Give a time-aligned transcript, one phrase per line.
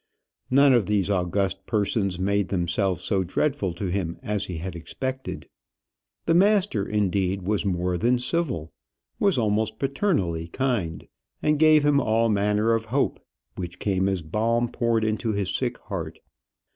[0.49, 5.47] None of these august persons made themselves so dreadful to him as he had expected.
[6.25, 8.73] The master, indeed, was more than civil
[9.19, 11.07] was almost paternally kind,
[11.43, 13.19] and gave him all manner of hope,
[13.57, 16.17] which came as balm poured into his sick heart.